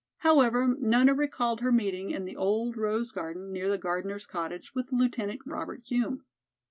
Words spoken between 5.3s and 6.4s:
Robert Hume.